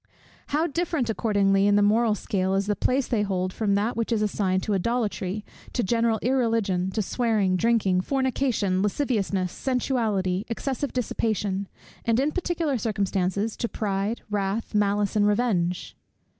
How 0.47 0.65
different 0.65 1.11
accordingly, 1.11 1.67
in 1.67 1.75
the 1.75 1.83
moral 1.83 2.15
scale, 2.15 2.55
is 2.55 2.65
the 2.65 2.75
place 2.75 3.07
they 3.07 3.21
hold, 3.21 3.53
from 3.53 3.75
that 3.75 3.95
which 3.95 4.11
is 4.11 4.23
assigned 4.23 4.63
to 4.63 4.73
idolatry, 4.73 5.45
to 5.73 5.83
general 5.83 6.17
irreligion, 6.23 6.89
to 6.93 7.03
swearing, 7.03 7.55
drinking, 7.55 8.01
fornication, 8.01 8.81
lasciviousness, 8.81 9.51
sensuality, 9.51 10.43
excessive 10.47 10.91
dissipation; 10.91 11.67
and 12.03 12.19
in 12.19 12.31
particular 12.31 12.79
circumstances, 12.79 13.55
to 13.57 13.69
pride, 13.69 14.23
wrath, 14.31 14.73
malice, 14.73 15.15
and 15.15 15.27
revenge! 15.27 15.95